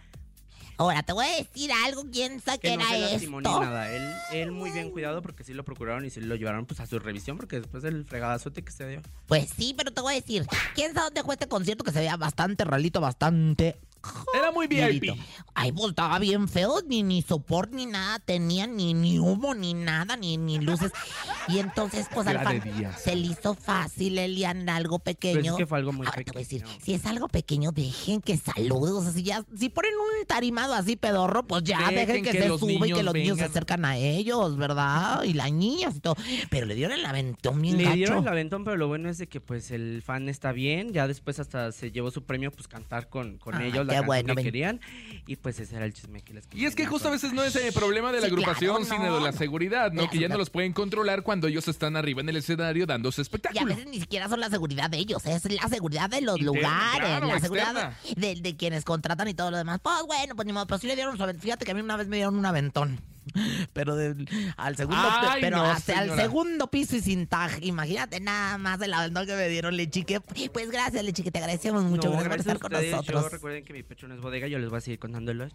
[0.78, 3.42] Ahora, te voy a decir algo, quién sabe qué que no era esto.
[3.42, 3.92] nada.
[3.92, 6.86] Él, él muy bien cuidado porque sí lo procuraron y sí lo llevaron pues a
[6.86, 9.02] su revisión porque después del fregadazote que se dio.
[9.26, 12.00] Pues sí, pero te voy a decir, ¿quién sabe dónde fue este concierto que se
[12.00, 13.80] veía bastante ralito, bastante
[14.38, 15.16] Era muy VIP.
[15.54, 19.74] Ay, pues estaba bien feo, ni, ni sopor, ni nada tenía, ni, ni humo, ni
[19.74, 20.92] nada, ni, ni luces.
[21.48, 22.62] Y entonces, pues al fan
[22.98, 25.42] se le hizo fácil, Elian, algo pequeño.
[25.42, 27.72] Pero es que fue algo muy Ahora te voy a decir, si es algo pequeño,
[27.72, 28.92] dejen que salude.
[28.92, 32.32] O sea, si ya, si ponen un tarimado así pedorro, pues ya Dejen dejen, que,
[32.32, 35.24] que se suba y que los niños se acercan a ellos, ¿verdad?
[35.24, 36.16] Y las niñas y todo.
[36.50, 37.96] Pero le dieron el aventón bien Le gacho.
[37.96, 40.94] dieron el aventón, pero lo bueno es de que pues el fan está bien.
[40.94, 44.26] Ya después hasta se llevó su premio, pues cantar con, con ellos la qué canción
[44.26, 44.82] bueno, que querían.
[45.28, 47.44] Y pues ese era el chisme que les Y es que justo a veces no
[47.44, 50.10] es el problema de la Sí, agrupación, claro, sino de la seguridad, ¿no?
[50.10, 53.20] Que ya no los pueden controlar cuando ellos están arriba en el escenario dando su
[53.20, 53.66] Y a espectáculo.
[53.66, 57.00] veces ni siquiera son la seguridad de ellos, es la seguridad de los Interna, lugares,
[57.10, 59.80] claro, la seguridad de, de quienes contratan y todo lo demás.
[59.84, 61.42] Pues bueno, pues ni modo, pero sí le dieron su aventón.
[61.42, 63.02] Fíjate que a mí una vez me dieron un aventón.
[63.74, 67.64] Pero del- al segundo, Ay, pero no, hasta al segundo piso y sin tag.
[67.64, 70.20] Imagínate nada más el aventón que me dieron, Lechique.
[70.22, 72.10] Pues gracias, Lechique, te agradecemos mucho.
[72.10, 72.72] No, gracias por estar con.
[72.72, 73.32] Yo nosotros.
[73.32, 75.52] recuerden que mi pecho no es bodega, yo les voy a seguir contando los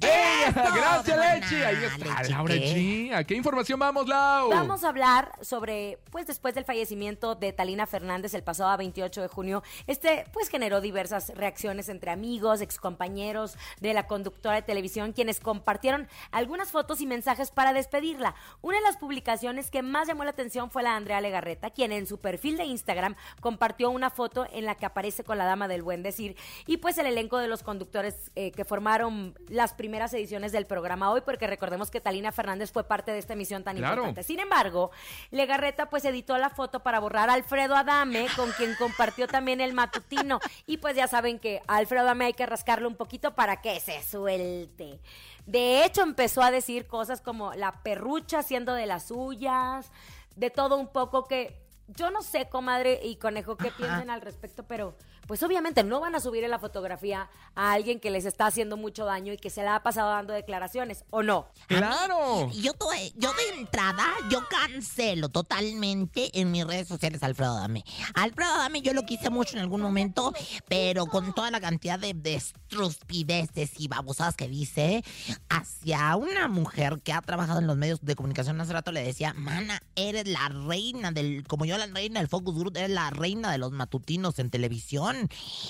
[0.00, 1.62] Gracias, Lechi.
[1.62, 2.74] Ahí está Lechi, Laura ¿qué?
[3.10, 3.14] G.
[3.14, 4.50] ¿A qué información vamos, Lau?
[4.50, 9.28] Vamos a hablar sobre, pues después del fallecimiento de Talina Fernández el pasado 28 de
[9.28, 15.40] junio, este pues generó diversas reacciones entre amigos, excompañeros de la conductora de televisión, quienes
[15.40, 18.34] compartieron algunas fotos y mensajes para despedirla.
[18.62, 21.92] Una de las publicaciones que más llamó la atención fue la de Andrea Legarreta, quien
[21.92, 25.68] en su perfil de Instagram compartió una foto en la que aparece con la dama
[25.68, 29.83] del buen decir y pues el elenco de los conductores eh, que formaron las primeras
[29.88, 33.76] ediciones del programa hoy, porque recordemos que Talina Fernández fue parte de esta emisión tan
[33.76, 33.94] Claro.
[33.94, 34.22] importante.
[34.22, 34.90] Sin embargo,
[35.30, 39.72] Legarreta pues editó la foto para borrar a Alfredo Adame, con quien compartió también el
[39.74, 40.40] matutino.
[40.66, 43.78] Y pues ya saben que a Alfredo Adame hay que rascarlo un poquito para que
[43.80, 45.00] se suelte.
[45.46, 49.90] De hecho, empezó a decir cosas como la perrucha haciendo de las suyas,
[50.36, 54.62] de todo un poco que yo no sé, comadre y conejo, qué piensen al respecto,
[54.66, 58.46] pero pues obviamente no van a subir en la fotografía a alguien que les está
[58.46, 61.48] haciendo mucho daño y que se la ha pasado dando declaraciones, ¿o no?
[61.66, 62.50] ¡Claro!
[62.52, 67.84] Yo, to- yo de entrada, yo cancelo totalmente en mis redes sociales a Alfredo Adame.
[68.14, 70.32] Alfredo Adame yo lo quise mucho en algún momento,
[70.68, 75.04] pero con toda la cantidad de, de estrupideces y babosadas que dice
[75.48, 79.34] hacia una mujer que ha trabajado en los medios de comunicación hace rato le decía,
[79.34, 83.50] mana, eres la reina del, como yo la reina del Focus Group, eres la reina
[83.52, 85.13] de los matutinos en televisión.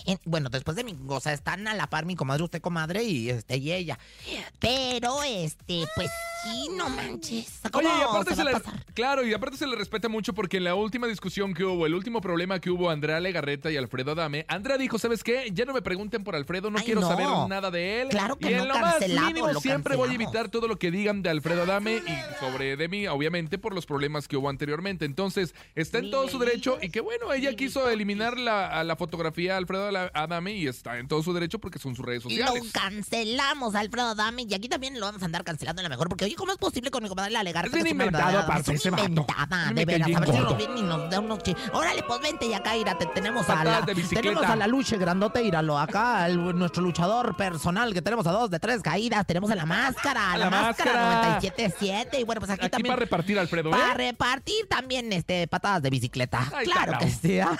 [0.07, 3.05] En- bueno, después de mi, o sea, están a la par mi comadre, usted comadre
[3.05, 3.99] y este y ella.
[4.59, 6.11] Pero, este, pues
[6.45, 7.61] sí, no manches.
[7.71, 8.53] ¿Cómo Oye, y aparte se le,
[8.95, 11.95] claro, y aparte se le respeta mucho porque en la última discusión que hubo, el
[11.95, 15.51] último problema que hubo Andrea Legarreta y Alfredo Adame, Andrea dijo, ¿sabes qué?
[15.53, 17.09] Ya no me pregunten por Alfredo, no Ay, quiero no.
[17.09, 18.09] saber nada de él.
[18.09, 20.77] Claro que y en no, lo más mínimo lo siempre voy a evitar todo lo
[20.79, 24.49] que digan de Alfredo Adame y sobre de mí, obviamente por los problemas que hubo
[24.49, 25.05] anteriormente.
[25.05, 28.97] Entonces, está en todo su derecho y que bueno, ella quiso eliminar la, a la
[28.97, 32.31] fotografía de Alfredo Adame y está en todo su derecho porque son sus redes Lo
[32.31, 32.73] sociales.
[32.73, 36.25] cancelamos, Alfredo Adame, y aquí también lo vamos a andar cancelando a lo mejor, porque
[36.25, 39.73] Oye, ¿cómo es posible con mi comadre alegar Es que bien inventado, aparte, Es inventada,
[39.75, 40.09] de veras.
[40.15, 42.77] A ver si nos viene y nos da unos chi- Órale, pues vente y acá,
[42.77, 43.85] ira, te- tenemos a la...
[43.85, 45.79] Tenemos a la luche grandote, íralo.
[45.79, 49.27] Acá, el- nuestro luchador personal, que tenemos a dos de tres caídas.
[49.27, 51.41] Tenemos a la máscara, A la, la máscara, máscara.
[51.41, 52.21] 97.7.
[52.21, 52.93] Y bueno, pues aquí, Aquí también...
[52.95, 53.73] para repartir, Alfredo, ¿eh?
[53.73, 56.51] Para repartir también este, patadas de bicicleta.
[56.55, 57.39] Ahí claro que sí.
[57.41, 57.57] ¿ah?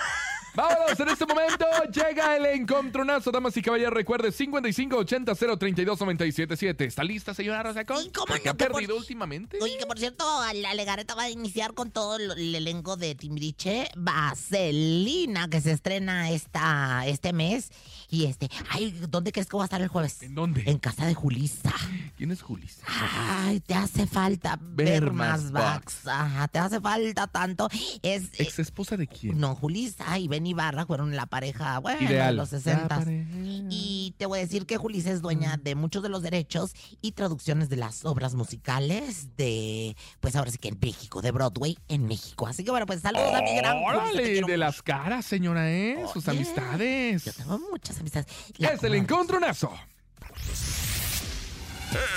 [0.55, 3.93] Vámonos, en este momento llega el encontronazo, damas y caballeros.
[3.93, 6.81] Recuerde, 5580-032-977.
[6.85, 8.09] ¿Está lista, señora Rosa Concha?
[8.13, 9.57] cómo ¿Qué no, ha por- perdido últimamente?
[9.61, 13.89] Oye, que por cierto, la Legareta va a iniciar con todo el elenco de Timbiriche.
[13.95, 17.71] Vaselina, que se estrena esta, este mes.
[18.09, 20.21] Y este, ay, ¿dónde crees que va a estar el jueves?
[20.21, 20.63] ¿En dónde?
[20.65, 21.73] En casa de Julisa.
[22.17, 22.79] ¿Quién es Julis?
[22.87, 26.07] Ay, te hace falta ver, Ver más Vax.
[26.07, 27.67] Ajá, te hace falta tanto.
[28.01, 28.29] Es.
[28.39, 29.39] ¿Ex esposa de quién?
[29.39, 32.35] no, Julisa y Ben Ibarra fueron la pareja, bueno, de Ideal.
[32.35, 33.29] los 60 La pareja.
[33.69, 37.13] Y te voy a decir que Julisa es dueña de muchos de los derechos y
[37.13, 42.05] traducciones de las obras musicales de, pues ahora sí que en México, de Broadway en
[42.07, 42.47] México.
[42.47, 44.41] Así que bueno, pues saludos a mi gran ¡Órale!
[44.41, 46.03] De las caras, señora, ¿eh?
[46.11, 47.23] Sus amistades.
[47.25, 48.27] Yo tengo muchas amistades.
[48.57, 49.71] La Es el encontronazo.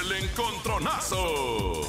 [0.00, 1.82] El encontronazo.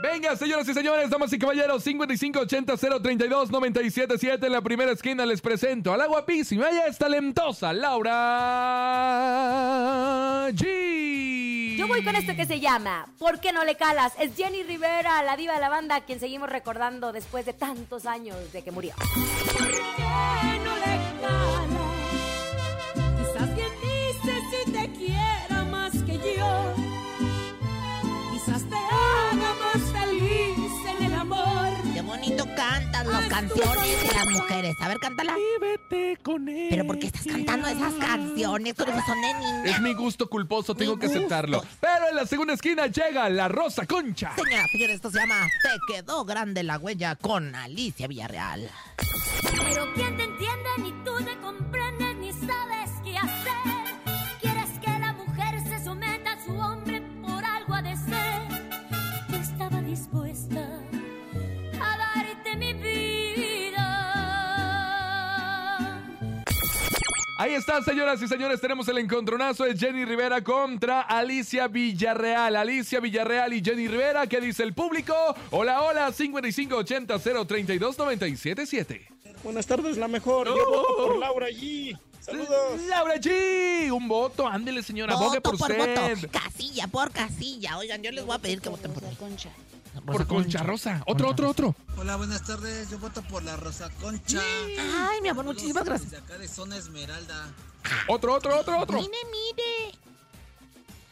[0.00, 4.46] Venga, señoras y señores, damas y caballeros, 5580-032-977.
[4.46, 8.12] En la primera esquina les presento a la guapísima, ella es talentosa, Laura
[10.52, 11.74] G.
[11.76, 14.12] Yo voy con esto que se llama ¿Por qué no le calas?
[14.20, 18.36] Es Jenny Rivera, la diva de la banda, quien seguimos recordando después de tantos años
[18.52, 18.94] de que murió.
[19.58, 19.66] no
[20.76, 21.57] le cala.
[32.68, 34.74] Bonito cantan las canciones de las mujeres.
[34.80, 35.34] A ver, cántala.
[36.22, 36.66] Con él.
[36.70, 38.74] Pero ¿por qué estás cantando esas canciones?
[38.76, 39.64] Pero que son de niña.
[39.64, 41.62] Es mi gusto culposo, tengo Mi que aceptarlo.
[41.80, 44.32] Pero en la segunda esquina llega la Rosa Concha.
[44.34, 48.70] Señora, señores, esto se llama Te quedó grande la huella con Alicia Villarreal.
[49.42, 50.68] Pero ¿quién te entiende?
[50.78, 51.67] Ni tú te comprendes,
[67.40, 72.56] Ahí está, señoras y señores, tenemos el encontronazo de Jenny Rivera contra Alicia Villarreal.
[72.56, 75.14] Alicia Villarreal y Jenny Rivera, ¿qué dice el público?
[75.52, 79.06] Hola, hola, 5580-032-977.
[79.44, 80.48] Buenas tardes, la mejor.
[80.48, 80.82] Yo Oh.
[80.82, 81.96] voto por Laura G.
[82.20, 82.80] Saludos.
[82.88, 86.16] Laura G, un voto, ándele señora, Voto por por usted.
[86.16, 86.28] voto.
[86.32, 87.78] Casilla por casilla.
[87.78, 89.14] Oigan, yo les voy a pedir que voten por mí.
[89.16, 89.50] Concha.
[90.06, 91.02] Por Concha Rosa.
[91.06, 91.74] Otro, otro, otro.
[91.96, 92.90] Hola, buenas tardes.
[92.90, 94.40] Yo voto por la Rosa Concha.
[95.08, 96.10] Ay, mi amor, muchísimas gracias.
[96.10, 97.48] Desde acá de Zona Esmeralda.
[98.08, 98.98] Otro, otro, otro, otro.
[98.98, 99.98] Mire, mire.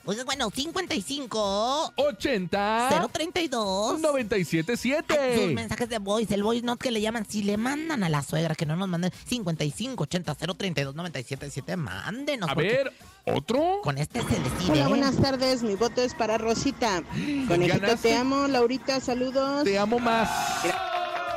[0.08, 5.52] Oigan, bueno, 55 80 032 Sus 977.
[5.54, 8.54] mensajes de voice, el voice note que le llaman, si le mandan a la suegra
[8.54, 12.48] que no nos manden 55 80 032 977, mándenos.
[12.48, 12.92] A porque ver,
[13.24, 13.80] otro.
[13.82, 14.72] Con este se decide.
[14.72, 15.62] Hola, buenas tardes.
[15.64, 17.02] Mi voto es para Rosita.
[17.48, 18.08] Conejito, Ganaste.
[18.10, 18.46] te amo.
[18.46, 19.64] Laurita, saludos.
[19.64, 20.30] Te amo más.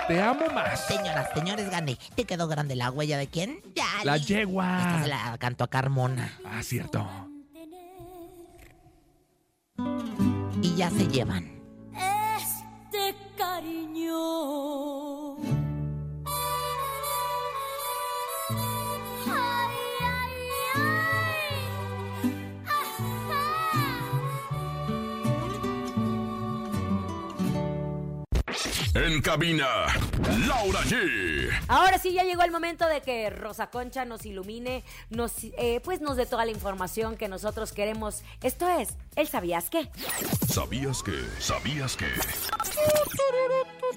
[0.08, 0.86] Te amo más.
[0.88, 1.98] Señoras, señores, gané.
[2.16, 3.62] ¿Te quedó grande la huella de quién?
[3.76, 3.86] Ya.
[4.04, 5.00] La Esta yegua.
[5.04, 6.38] se la cantó a Carmona.
[6.46, 7.08] Ah, cierto.
[10.80, 11.44] Ya se llevan.
[11.94, 14.16] Este cariño.
[15.36, 15.60] Ay,
[20.00, 20.80] ay, ay.
[28.96, 29.68] En cabina,
[30.48, 31.50] Laura G.
[31.68, 36.00] Ahora sí ya llegó el momento de que Rosa Concha nos ilumine, nos eh, pues
[36.00, 38.24] nos dé toda la información que nosotros queremos.
[38.42, 39.90] Esto es, ¿el sabías qué?
[40.48, 41.12] ¿Sabías que?
[41.40, 42.06] ¿Sabías que?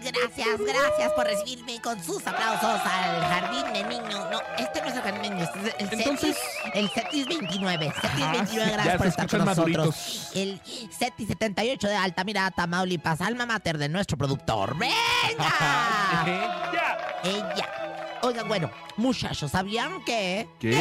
[0.00, 4.26] Gracias, gracias por recibirme con sus aplausos al jardín de niños.
[4.30, 7.26] No, este no es el jardín de niños, este es el Entonces- CETIS, el CETIS
[7.28, 7.92] 29.
[8.00, 10.30] CETIS Ajá, 29, ya gracias por estar con nosotros.
[10.34, 10.60] El
[10.98, 14.76] CETIS 78 de Altamira, Tamaulipas, alma mater de nuestro productor.
[14.76, 14.94] ¡Venga!
[17.24, 17.68] Ella.
[18.22, 20.48] Oigan, bueno, muchachos, ¿sabían que?
[20.58, 20.72] ¿Qué?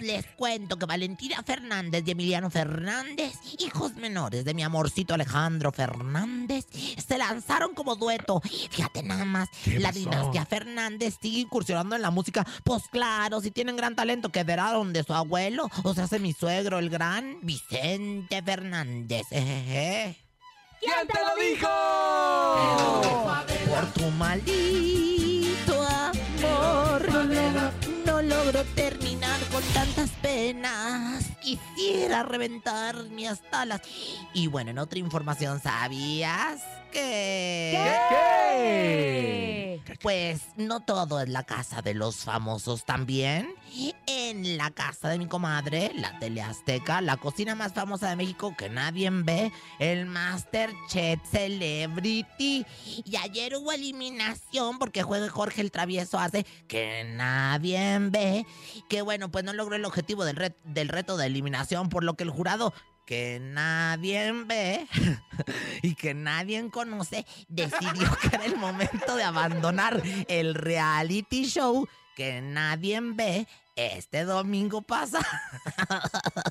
[0.00, 6.66] Les cuento que Valentina Fernández y Emiliano Fernández, hijos menores de mi amorcito Alejandro Fernández,
[7.06, 8.40] se lanzaron como dueto.
[8.70, 9.98] Fíjate nada más, ¿Qué la pasó?
[10.00, 12.46] dinastía Fernández sigue incursionando en la música.
[12.64, 16.32] Pues claro, si tienen gran talento que heredaron de su abuelo, o sea, hace mi
[16.32, 19.26] suegro, el gran Vicente Fernández.
[19.30, 20.18] Ejeje.
[20.80, 21.68] ¿Quién te lo dijo?
[23.70, 27.08] Por tu maldito amor,
[28.04, 29.13] no logro terminar
[29.54, 31.26] con tantas penas.
[31.40, 33.82] Quisiera reventarme hasta las.
[34.32, 37.78] Y bueno, en otra información, ¿sabías que.
[38.08, 39.80] ¿Qué?
[40.02, 43.54] Pues no todo es la casa de los famosos también.
[44.06, 48.54] En la casa de mi comadre, la tele azteca, la cocina más famosa de México
[48.56, 52.64] que nadie ve, el Masterchef Celebrity.
[53.04, 58.46] Y ayer hubo eliminación porque juega Jorge el Travieso hace que nadie ve.
[58.88, 62.14] Que bueno, pues no logró el objetivo del, ret- del reto de eliminación, por lo
[62.14, 62.72] que el jurado
[63.06, 64.86] que nadie ve
[65.82, 72.40] y que nadie conoce, decidió que era el momento de abandonar el reality show que
[72.40, 75.20] nadie ve este domingo pasa.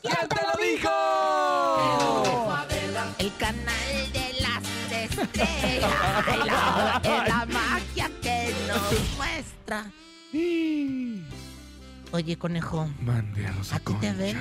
[0.01, 0.89] ¿Quién te lo dijo?
[3.17, 5.91] El canal de las estrellas.
[6.45, 9.91] La, es la magia que nos muestra.
[12.11, 14.37] Oye, conejo, Mande a ¿a ti te ven?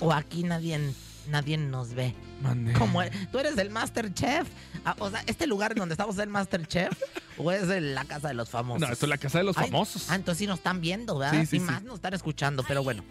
[0.00, 0.92] ¿O aquí nadie,
[1.28, 2.14] nadie nos ve?
[2.52, 4.46] E- tú eres el Masterchef.
[4.84, 6.92] Ah, o sea, ¿este lugar donde estamos es el Masterchef?
[7.38, 8.80] ¿O es el- la casa de los famosos?
[8.86, 10.10] No, esto es la casa de los Ay, famosos.
[10.10, 11.40] Ah, entonces sí nos están viendo, ¿verdad?
[11.40, 11.64] Sí, sí, y sí.
[11.64, 13.04] más nos están escuchando, pero bueno.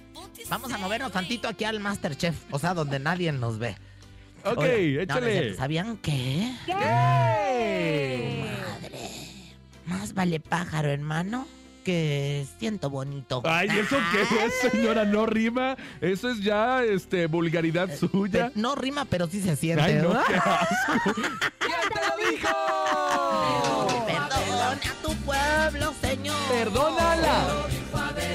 [0.49, 2.35] Vamos a movernos tantito aquí al Masterchef.
[2.51, 3.75] O sea, donde nadie nos ve.
[4.45, 5.55] Ok, no échale.
[5.55, 6.53] ¿Sabían qué?
[6.65, 6.73] ¿Qué?
[6.73, 8.43] Madre.
[9.85, 11.47] Más vale pájaro, hermano,
[11.83, 13.41] que siento bonito.
[13.45, 15.05] Ay, ¿eso qué es, señora?
[15.05, 15.75] No rima.
[16.01, 18.47] Eso es ya este, vulgaridad suya.
[18.47, 19.83] Eh, No rima, pero sí se siente.
[19.83, 20.23] Ay, no, ¿verdad?
[20.27, 21.13] qué asco.
[21.59, 24.05] ¿Quién te lo dijo?
[24.07, 26.35] Perdona a tu pueblo, señor.
[26.49, 27.45] Perdónala.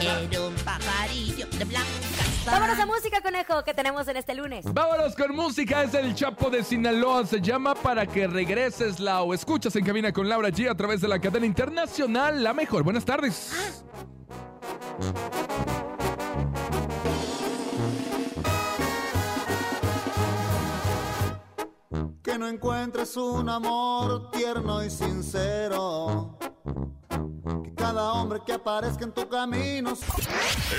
[0.00, 2.07] Era un pajarillo de blanca
[2.50, 4.64] Vámonos a música, conejo, que tenemos en este lunes.
[4.72, 9.32] Vámonos con música, es el Chapo de Sinaloa, se llama Para que regreses, Lau.
[9.32, 12.82] Escuchas en cabina con Laura G a través de la cadena internacional La Mejor.
[12.82, 13.52] Buenas tardes.
[22.22, 26.38] Que no encuentres un amor tierno y sincero.
[27.48, 29.94] Que cada hombre que aparezca en tu camino.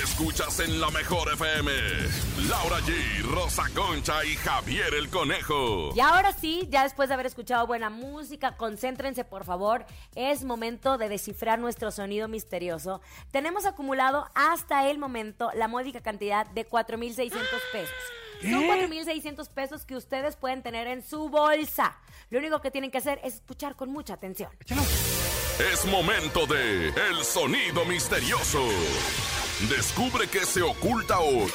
[0.04, 1.72] Escuchas en la mejor FM.
[2.48, 5.92] Laura G, Rosa Concha y Javier el Conejo.
[5.96, 9.86] Y ahora sí, ya después de haber escuchado buena música, concéntrense por favor.
[10.16, 13.02] Es momento de descifrar nuestro sonido misterioso.
[13.32, 17.32] Tenemos acumulado hasta el momento la módica cantidad de 4.600
[17.72, 17.96] pesos.
[18.42, 21.98] Son 4.600 pesos que ustedes pueden tener en su bolsa.
[22.30, 24.50] Lo único que tienen que hacer es escuchar con mucha atención.
[25.60, 28.64] Es momento de El Sonido Misterioso.
[29.70, 31.52] Descubre qué se oculta hoy.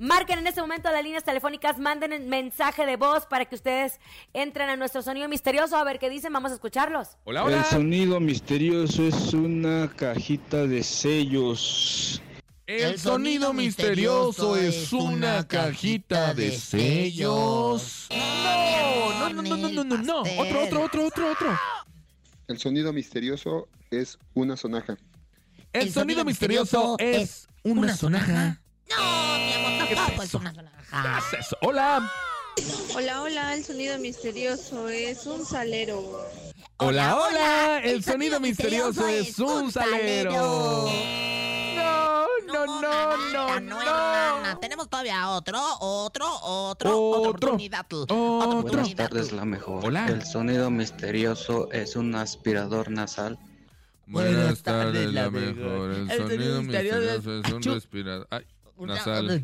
[0.00, 4.00] Marquen en este momento las líneas telefónicas, manden mensaje de voz para que ustedes
[4.32, 5.76] entren a nuestro sonido misterioso.
[5.76, 7.16] A ver qué dicen, vamos a escucharlos.
[7.22, 12.20] Hola, El sonido misterioso es una cajita de sellos.
[12.66, 18.08] El sonido misterioso es una cajita de sellos.
[18.10, 20.20] No, no, no, no, no, no, no.
[20.20, 21.58] Otro, otro, otro, otro, otro.
[22.48, 24.96] El sonido misterioso es una sonaja.
[25.74, 28.60] El sonido misterioso es una sonaja.
[28.88, 31.18] No, mi amor, tampoco es una ¿Qué sonaja.
[31.18, 31.58] es eso?
[31.62, 32.10] Hola.
[32.94, 36.24] Hola, hola, el sonido misterioso es un salero.
[36.78, 37.80] Hola, hola.
[37.82, 40.88] El sonido misterioso es un salero.
[41.74, 44.58] No, no, no, no, no.
[44.60, 47.86] Tenemos todavía otro, otro, otro, otra oportunidad.
[47.88, 49.84] Buenas tardes, la mejor.
[49.84, 50.06] Hola.
[50.06, 53.38] El sonido misterioso es un aspirador nasal.
[54.06, 55.90] Buenas tardes, la mejor.
[55.92, 58.28] El sonido misterioso es un respirador.
[58.78, 59.42] Nasal.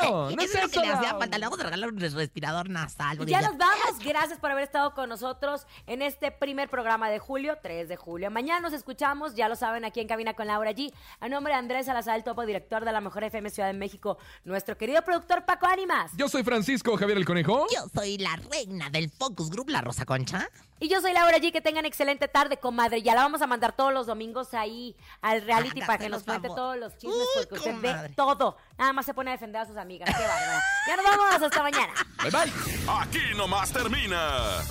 [0.10, 0.82] No, no Eso es es lo que eso.
[0.82, 1.38] le hacía falta.
[1.38, 3.24] Le vamos a regalar un respirador nasal.
[3.26, 3.98] Ya nos vamos.
[4.04, 8.30] Gracias por haber estado con nosotros en este primer programa de julio, 3 de julio.
[8.30, 10.92] Mañana nos escuchamos, ya lo saben, aquí en Cabina con Laura G.
[11.20, 14.18] A nombre de Andrés Salazar, el topo director de la Mejor FM Ciudad de México,
[14.44, 16.12] nuestro querido productor Paco Ánimas.
[16.16, 17.66] Yo soy Francisco Javier el Conejo.
[17.72, 20.48] Yo soy la reina del Focus Group, la Rosa Concha.
[20.82, 21.52] Y yo soy Laura G.
[21.52, 23.02] Que tengan excelente tarde, comadre.
[23.02, 26.22] Ya la vamos a mandar todos los domingos ahí al reality Hágase para que nos
[26.22, 28.08] cuente favor- todos los chismes, Uy, porque usted comadre.
[28.08, 28.56] ve todo.
[28.80, 30.08] Nada más se pone a defender a sus amigas.
[30.08, 30.62] Qué bárbara.
[30.88, 31.42] Ya nos vamos.
[31.42, 31.92] Hasta mañana.
[32.22, 32.52] Bye bye.
[32.98, 34.62] Aquí nomás termina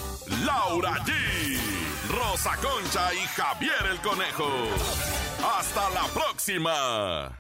[0.44, 1.60] Laura G,
[2.10, 4.50] Rosa Concha y Javier el Conejo.
[5.56, 7.38] Hasta la próxima.